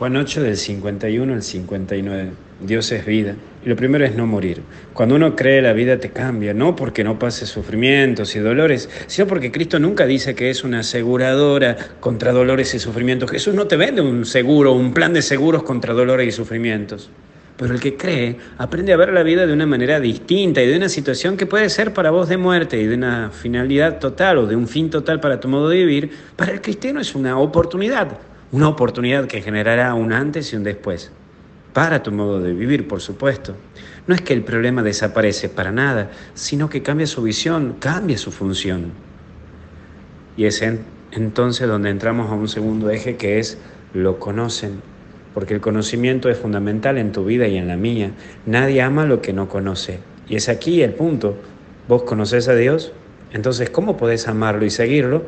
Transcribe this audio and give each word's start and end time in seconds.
Juan 0.00 0.16
8 0.16 0.42
del 0.42 0.56
51 0.56 1.34
al 1.34 1.42
59. 1.42 2.30
Dios 2.62 2.90
es 2.90 3.04
vida. 3.04 3.36
Y 3.62 3.68
lo 3.68 3.76
primero 3.76 4.02
es 4.06 4.14
no 4.14 4.26
morir. 4.26 4.62
Cuando 4.94 5.14
uno 5.14 5.36
cree 5.36 5.60
la 5.60 5.74
vida 5.74 5.98
te 5.98 6.08
cambia, 6.08 6.54
no 6.54 6.74
porque 6.74 7.04
no 7.04 7.18
pase 7.18 7.44
sufrimientos 7.44 8.34
y 8.34 8.38
dolores, 8.38 8.88
sino 9.08 9.26
porque 9.26 9.52
Cristo 9.52 9.78
nunca 9.78 10.06
dice 10.06 10.34
que 10.34 10.48
es 10.48 10.64
una 10.64 10.78
aseguradora 10.78 11.76
contra 12.00 12.32
dolores 12.32 12.72
y 12.72 12.78
sufrimientos. 12.78 13.30
Jesús 13.30 13.54
no 13.54 13.66
te 13.66 13.76
vende 13.76 14.00
un 14.00 14.24
seguro, 14.24 14.72
un 14.72 14.94
plan 14.94 15.12
de 15.12 15.20
seguros 15.20 15.64
contra 15.64 15.92
dolores 15.92 16.28
y 16.28 16.32
sufrimientos. 16.32 17.10
Pero 17.58 17.74
el 17.74 17.80
que 17.80 17.98
cree 17.98 18.38
aprende 18.56 18.94
a 18.94 18.96
ver 18.96 19.12
la 19.12 19.22
vida 19.22 19.46
de 19.46 19.52
una 19.52 19.66
manera 19.66 20.00
distinta 20.00 20.62
y 20.62 20.66
de 20.66 20.78
una 20.78 20.88
situación 20.88 21.36
que 21.36 21.44
puede 21.44 21.68
ser 21.68 21.92
para 21.92 22.10
vos 22.10 22.26
de 22.30 22.38
muerte 22.38 22.80
y 22.80 22.86
de 22.86 22.94
una 22.94 23.30
finalidad 23.32 23.98
total 23.98 24.38
o 24.38 24.46
de 24.46 24.56
un 24.56 24.66
fin 24.66 24.88
total 24.88 25.20
para 25.20 25.40
tu 25.40 25.48
modo 25.48 25.68
de 25.68 25.76
vivir, 25.76 26.10
para 26.36 26.52
el 26.52 26.62
cristiano 26.62 27.02
es 27.02 27.14
una 27.14 27.38
oportunidad, 27.38 28.08
una 28.52 28.68
oportunidad 28.68 29.26
que 29.26 29.42
generará 29.42 29.94
un 29.94 30.12
antes 30.12 30.52
y 30.52 30.56
un 30.56 30.64
después. 30.64 31.12
Para 31.72 32.02
tu 32.02 32.10
modo 32.10 32.40
de 32.40 32.52
vivir, 32.52 32.88
por 32.88 33.00
supuesto. 33.00 33.54
No 34.06 34.14
es 34.14 34.22
que 34.22 34.32
el 34.32 34.42
problema 34.42 34.82
desaparece 34.82 35.48
para 35.48 35.70
nada, 35.70 36.10
sino 36.34 36.68
que 36.68 36.82
cambia 36.82 37.06
su 37.06 37.22
visión, 37.22 37.76
cambia 37.78 38.18
su 38.18 38.32
función. 38.32 38.92
Y 40.36 40.46
es 40.46 40.64
entonces 41.12 41.68
donde 41.68 41.90
entramos 41.90 42.30
a 42.30 42.34
un 42.34 42.48
segundo 42.48 42.90
eje 42.90 43.16
que 43.16 43.38
es 43.38 43.58
lo 43.94 44.18
conocen, 44.18 44.80
porque 45.32 45.54
el 45.54 45.60
conocimiento 45.60 46.28
es 46.28 46.38
fundamental 46.38 46.98
en 46.98 47.12
tu 47.12 47.24
vida 47.24 47.46
y 47.46 47.56
en 47.56 47.68
la 47.68 47.76
mía. 47.76 48.10
Nadie 48.46 48.82
ama 48.82 49.04
lo 49.04 49.22
que 49.22 49.32
no 49.32 49.48
conoce. 49.48 50.00
Y 50.28 50.36
es 50.36 50.48
aquí 50.48 50.82
el 50.82 50.94
punto. 50.94 51.36
¿Vos 51.86 52.02
conoces 52.02 52.48
a 52.48 52.54
Dios? 52.54 52.92
Entonces, 53.32 53.70
¿cómo 53.70 53.96
podés 53.96 54.26
amarlo 54.26 54.64
y 54.64 54.70
seguirlo? 54.70 55.24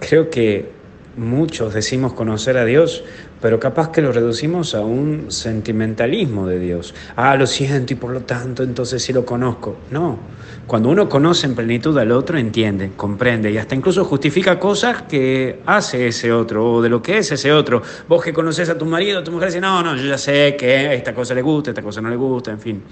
Creo 0.00 0.30
que 0.30 0.77
muchos 1.18 1.74
decimos 1.74 2.12
conocer 2.12 2.56
a 2.56 2.64
Dios, 2.64 3.04
pero 3.40 3.60
capaz 3.60 3.90
que 3.90 4.00
lo 4.00 4.12
reducimos 4.12 4.74
a 4.74 4.80
un 4.80 5.30
sentimentalismo 5.30 6.46
de 6.46 6.58
Dios. 6.58 6.94
Ah, 7.16 7.36
lo 7.36 7.46
siento 7.46 7.92
y 7.92 7.96
por 7.96 8.12
lo 8.12 8.20
tanto 8.22 8.62
entonces 8.62 9.02
sí 9.02 9.12
lo 9.12 9.26
conozco. 9.26 9.76
No, 9.90 10.18
cuando 10.66 10.88
uno 10.88 11.08
conoce 11.08 11.46
en 11.46 11.54
plenitud 11.54 11.96
al 11.98 12.12
otro, 12.12 12.38
entiende, 12.38 12.92
comprende 12.96 13.50
y 13.50 13.58
hasta 13.58 13.74
incluso 13.74 14.04
justifica 14.04 14.58
cosas 14.58 15.02
que 15.02 15.60
hace 15.66 16.08
ese 16.08 16.32
otro 16.32 16.74
o 16.74 16.82
de 16.82 16.88
lo 16.88 17.02
que 17.02 17.18
es 17.18 17.32
ese 17.32 17.52
otro. 17.52 17.82
Vos 18.08 18.22
que 18.22 18.32
conoces 18.32 18.68
a 18.68 18.78
tu 18.78 18.86
marido, 18.86 19.22
tu 19.24 19.32
mujer, 19.32 19.48
dices, 19.48 19.62
no, 19.62 19.82
no, 19.82 19.96
yo 19.96 20.04
ya 20.04 20.18
sé 20.18 20.56
que 20.58 20.94
esta 20.94 21.14
cosa 21.14 21.34
le 21.34 21.42
gusta, 21.42 21.70
esta 21.70 21.82
cosa 21.82 22.00
no 22.00 22.10
le 22.10 22.16
gusta, 22.16 22.50
en 22.50 22.60
fin. 22.60 22.82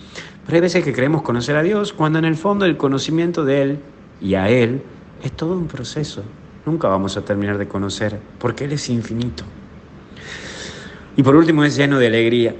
Pero 0.44 0.56
hay 0.56 0.60
veces 0.60 0.84
que 0.84 0.92
creemos 0.92 1.22
conocer 1.22 1.56
a 1.56 1.62
Dios 1.62 1.92
cuando 1.92 2.18
en 2.18 2.24
el 2.24 2.36
fondo 2.36 2.64
el 2.64 2.76
conocimiento 2.76 3.44
de 3.44 3.62
Él 3.62 3.78
y 4.20 4.34
a 4.34 4.48
Él 4.48 4.82
es 5.22 5.32
todo 5.32 5.56
un 5.56 5.66
proceso 5.66 6.22
nunca 6.66 6.88
vamos 6.88 7.16
a 7.16 7.24
terminar 7.24 7.56
de 7.56 7.68
conocer, 7.68 8.18
porque 8.38 8.64
Él 8.64 8.72
es 8.72 8.90
infinito. 8.90 9.44
Y 11.16 11.22
por 11.22 11.36
último 11.36 11.64
es 11.64 11.76
lleno 11.76 11.98
de 11.98 12.08
alegría. 12.08 12.54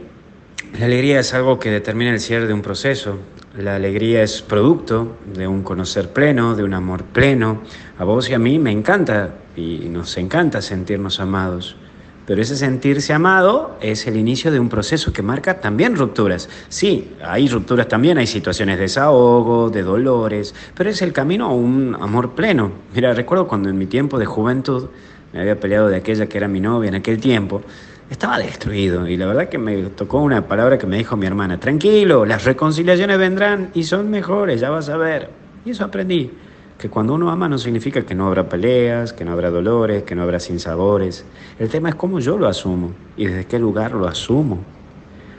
La 0.79 0.87
alegría 0.87 1.21
es 1.21 1.35
algo 1.35 1.59
que 1.59 1.71
determina 1.71 2.11
el 2.13 2.21
cierre 2.21 2.47
de 2.47 2.55
un 2.55 2.63
proceso. 2.63 3.19
La 3.59 3.75
alegría 3.75 4.23
es 4.23 4.43
producto 4.43 5.17
de 5.35 5.47
un 5.47 5.63
conocer 5.63 6.11
pleno, 6.13 6.55
de 6.55 6.63
un 6.63 6.73
amor 6.73 7.05
pleno. 7.05 7.63
A 7.99 8.05
vos 8.05 8.31
y 8.31 8.35
a 8.35 8.39
mí 8.39 8.59
me 8.59 8.71
encanta 8.71 9.35
y 9.57 9.89
nos 9.89 10.17
encanta 10.17 10.63
sentirnos 10.63 11.21
amados. 11.21 11.77
Pero 12.27 12.43
ese 12.43 12.57
sentirse 12.57 13.13
amado 13.13 13.79
es 13.81 14.07
el 14.09 14.17
inicio 14.17 14.51
de 14.51 14.59
un 14.59 14.69
proceso 14.69 15.13
que 15.13 15.23
marca 15.23 15.61
también 15.61 15.95
rupturas. 15.95 16.49
Sí, 16.69 17.13
hay 17.25 17.47
rupturas 17.47 17.87
también, 17.87 18.19
hay 18.19 18.27
situaciones 18.27 18.77
de 18.77 18.83
desahogo, 18.83 19.71
de 19.71 19.83
dolores, 19.85 20.53
pero 20.75 20.91
es 20.91 21.01
el 21.03 21.13
camino 21.13 21.47
a 21.47 21.53
un 21.53 21.97
amor 22.01 22.33
pleno. 22.33 22.73
Mira, 22.93 23.15
recuerdo 23.15 23.47
cuando 23.47 23.69
en 23.69 23.79
mi 23.79 23.87
tiempo 23.87 24.19
de 24.19 24.27
juventud 24.27 24.89
me 25.33 25.41
había 25.41 25.61
peleado 25.61 25.89
de 25.89 25.97
aquella 25.97 26.27
que 26.27 26.37
era 26.37 26.49
mi 26.49 26.59
novia 26.59 26.89
en 26.89 26.97
aquel 26.97 27.21
tiempo, 27.21 27.63
estaba 28.11 28.39
destruido 28.39 29.07
y 29.09 29.17
la 29.17 29.27
verdad 29.27 29.49
que 29.49 29.59
me 29.59 29.83
tocó 29.91 30.19
una 30.19 30.47
palabra 30.47 30.79
que 30.79 30.87
me 30.87 30.97
dijo 30.97 31.17
mi 31.17 31.27
hermana, 31.27 31.61
tranquilo, 31.61 32.25
las 32.25 32.45
reconciliaciones 32.45 33.19
vendrán 33.19 33.71
y 33.73 33.85
son 33.85 34.11
mejores, 34.11 34.61
ya 34.61 34.71
vas 34.71 34.89
a 34.89 34.97
ver. 34.97 35.31
Y 35.65 35.71
eso 35.71 35.85
aprendí 35.85 36.31
que 36.79 36.91
cuando 36.91 37.15
uno 37.15 37.31
ama 37.31 37.49
no 37.49 37.59
significa 37.59 38.03
que 38.03 38.15
no 38.15 38.27
habrá 38.27 38.49
peleas, 38.49 39.13
que 39.13 39.25
no 39.25 39.33
habrá 39.33 39.51
dolores, 39.51 40.03
que 40.03 40.15
no 40.15 40.23
habrá 40.23 40.41
sinsabores. 40.41 41.25
El 41.59 41.71
tema 41.71 41.89
es 41.89 41.95
cómo 41.95 42.21
yo 42.21 42.39
lo 42.39 42.49
asumo 42.49 42.93
y 43.17 43.27
desde 43.27 43.47
qué 43.47 43.59
lugar 43.59 43.93
lo 43.93 44.07
asumo. 44.07 44.59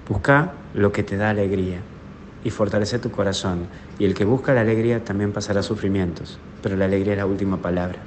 Busca 0.09 0.53
lo 0.73 0.91
que 0.91 1.03
te 1.03 1.15
da 1.15 1.29
alegría 1.29 1.79
y 2.43 2.49
fortalece 2.49 2.97
tu 2.97 3.11
corazón. 3.11 3.67
Y 3.99 4.05
el 4.05 4.13
que 4.15 4.25
busca 4.25 4.53
la 4.53 4.61
alegría 4.61 5.03
también 5.03 5.31
pasará 5.31 5.61
sufrimientos, 5.61 6.39
pero 6.63 6.75
la 6.75 6.85
alegría 6.85 7.13
es 7.13 7.19
la 7.19 7.25
última 7.25 7.57
palabra. 7.57 7.99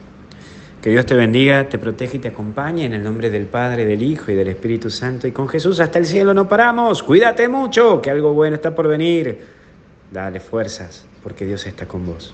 Que 0.83 0.91
Dios 0.91 1.05
te 1.05 1.15
bendiga, 1.15 1.69
te 1.69 1.79
protege 1.79 2.17
y 2.17 2.21
te 2.21 2.29
acompañe 2.29 2.87
en 2.87 2.95
el 2.95 3.03
nombre 3.03 3.29
del 3.29 3.45
Padre, 3.47 3.85
del 3.85 4.03
Hijo 4.03 4.33
y 4.33 4.35
del 4.35 4.49
Espíritu 4.49 4.89
Santo. 4.89 5.29
Y 5.29 5.33
con 5.33 5.47
Jesús 5.47 5.79
hasta 5.79 5.99
el 5.99 6.07
cielo 6.07 6.33
no 6.33 6.49
paramos. 6.49 7.03
Cuídate 7.03 7.49
mucho, 7.49 8.01
que 8.01 8.11
algo 8.11 8.33
bueno 8.33 8.57
está 8.57 8.75
por 8.75 8.89
venir. 8.89 9.45
Dale 10.11 10.41
fuerzas, 10.41 11.07
porque 11.23 11.45
Dios 11.45 11.67
está 11.67 11.87
con 11.87 12.07
vos. 12.07 12.29